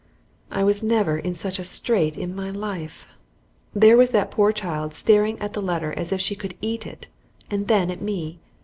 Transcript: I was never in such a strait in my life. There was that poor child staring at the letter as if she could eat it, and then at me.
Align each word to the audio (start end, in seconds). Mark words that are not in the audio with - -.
I 0.49 0.63
was 0.63 0.81
never 0.81 1.19
in 1.19 1.35
such 1.35 1.59
a 1.59 1.63
strait 1.63 2.17
in 2.17 2.33
my 2.33 2.49
life. 2.49 3.05
There 3.75 3.95
was 3.95 4.09
that 4.09 4.31
poor 4.31 4.51
child 4.51 4.95
staring 4.95 5.39
at 5.39 5.53
the 5.53 5.61
letter 5.61 5.93
as 5.93 6.11
if 6.11 6.19
she 6.19 6.33
could 6.33 6.57
eat 6.59 6.87
it, 6.87 7.05
and 7.51 7.67
then 7.67 7.91
at 7.91 8.01
me. 8.01 8.39